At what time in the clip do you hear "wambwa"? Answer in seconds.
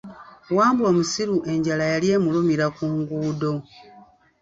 0.57-0.85